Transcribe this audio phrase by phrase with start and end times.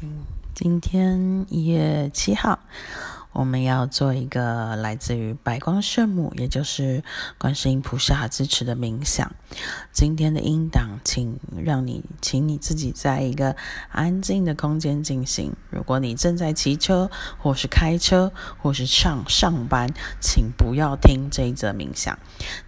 [0.00, 0.24] 嗯，
[0.54, 2.60] 今天一月七号。
[3.32, 7.04] 我们要做一个来自于白光圣母，也就是
[7.38, 9.32] 观世音菩萨支持的冥想。
[9.92, 13.54] 今天的音档，请让你，请你自己在一个
[13.90, 15.54] 安静的空间进行。
[15.70, 19.88] 如果你正在骑车，或是开车，或是上上班，
[20.20, 22.18] 请不要听这一则冥想。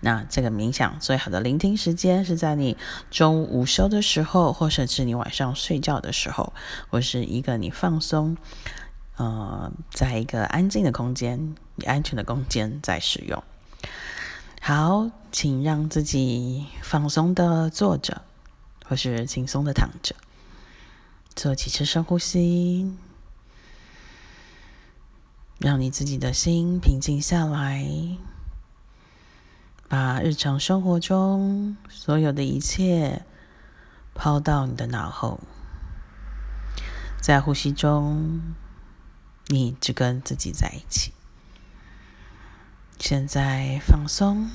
[0.00, 2.76] 那这个冥想最好的聆听时间是在你
[3.10, 6.52] 中午午休的时候，或者是你晚上睡觉的时候，
[6.90, 8.36] 或是一个你放松。
[9.20, 13.44] 呃，在一个安静的空间、安全的空间在使用。
[14.62, 18.22] 好，请让自己放松的坐着，
[18.86, 20.16] 或是轻松的躺着，
[21.36, 22.96] 做几次深呼吸，
[25.58, 27.86] 让你自己的心平静下来，
[29.86, 33.26] 把日常生活中所有的一切
[34.14, 35.40] 抛到你的脑后，
[37.20, 38.54] 在呼吸中。
[39.52, 41.12] 你只跟自己在一起。
[43.00, 44.48] 现在放松，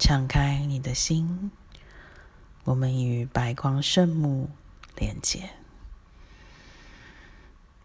[0.00, 1.52] 敞开你的心，
[2.64, 4.50] 我们与白光圣母
[4.96, 5.50] 连接。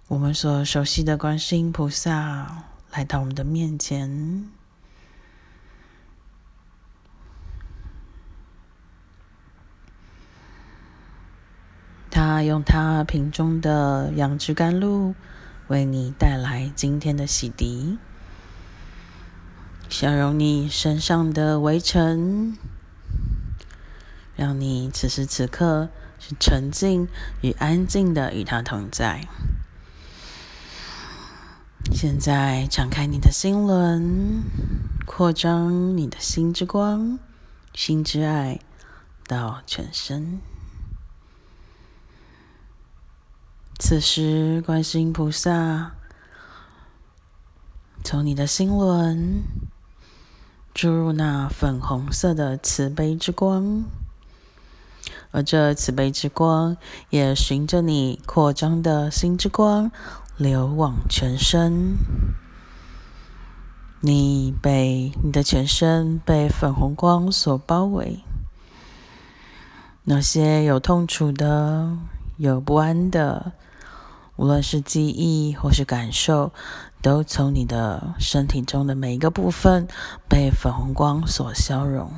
[0.07, 4.49] 我们所熟悉的观世音菩萨来到我们的面前，
[12.15, 15.13] 他用他瓶中的杨枝甘露。
[15.67, 17.97] 为你带来今天的洗涤，
[19.89, 22.55] 消融你身上的围城，
[24.37, 27.09] 让你此时此刻是沉静
[27.41, 29.27] 与安静的与他同在。
[31.91, 34.41] 现在敞开你的心轮，
[35.05, 37.19] 扩张你的心之光、
[37.73, 38.61] 心之爱
[39.27, 40.39] 到全身。
[43.77, 45.91] 此时，观世音菩萨
[48.05, 49.43] 从你的心轮
[50.73, 53.83] 注入那粉红色的慈悲之光，
[55.31, 56.77] 而这慈悲之光
[57.09, 59.91] 也循着你扩张的心之光
[60.37, 61.97] 流往全身。
[63.99, 68.23] 你被你的全身被粉红光所包围，
[70.05, 71.97] 那些有痛楚的、
[72.37, 73.51] 有不安的。
[74.37, 76.51] 无论是记忆或是感受，
[77.01, 79.87] 都从你的身体中的每一个部分
[80.27, 82.11] 被粉红光所消融。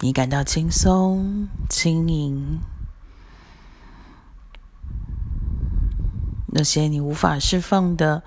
[0.00, 2.60] 你感到轻松、轻盈。
[6.48, 8.22] 那些你无法释放的，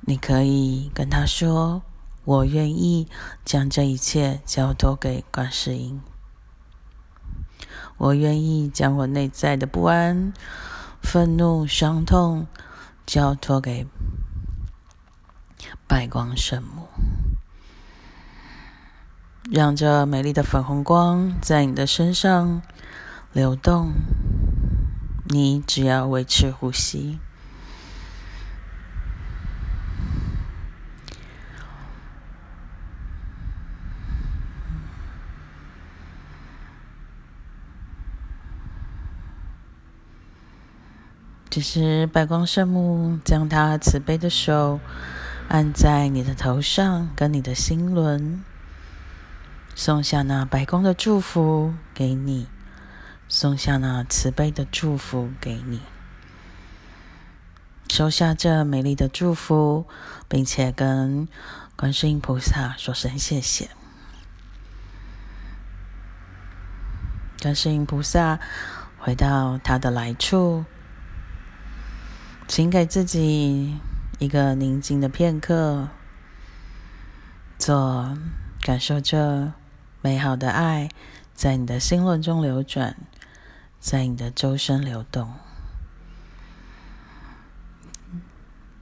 [0.00, 1.80] 你可以跟他说
[2.26, 3.08] ：“我愿意
[3.42, 6.02] 将这一切交托给观世音。
[7.96, 10.34] 我愿意将我内在的不安。”
[11.02, 12.46] 愤怒、伤痛，
[13.04, 13.86] 交托给
[15.88, 16.88] 白光圣母，
[19.50, 22.62] 让这美丽的粉红光在你的身上
[23.32, 23.92] 流动。
[25.32, 27.18] 你只要维持呼吸。
[41.50, 44.78] 只是白光圣母将她慈悲的手
[45.48, 48.44] 按在你的头上，跟你的心轮，
[49.74, 52.46] 送下那白光的祝福给你，
[53.26, 55.80] 送下那慈悲的祝福给你，
[57.90, 59.86] 收下这美丽的祝福，
[60.28, 61.26] 并且跟
[61.74, 63.70] 观世音菩萨说声谢谢。
[67.42, 68.38] 观世音菩萨
[69.00, 70.64] 回到他的来处。
[72.50, 73.78] 请给自己
[74.18, 75.88] 一个宁静的片刻，
[77.56, 78.18] 做
[78.60, 79.52] 感受这
[80.02, 80.88] 美好的爱
[81.32, 82.96] 在你的心轮中流转，
[83.78, 85.32] 在你的周身流动。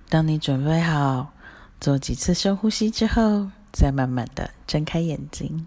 [0.09, 1.35] 当你准备好
[1.79, 5.67] 做几次深呼吸之后，再慢慢的睁开眼睛。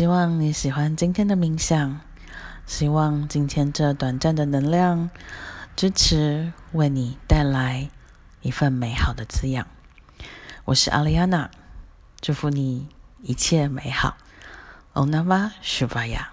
[0.00, 2.00] 希望你喜欢今天的冥想，
[2.64, 5.10] 希望今天这短暂的能量
[5.76, 7.90] 支持为你带来
[8.40, 9.66] 一份美好的滋养。
[10.64, 11.50] 我是阿丽安娜，
[12.18, 12.88] 祝福你
[13.20, 14.16] 一切美好。
[14.94, 16.30] 欧娜玛，舒巴雅。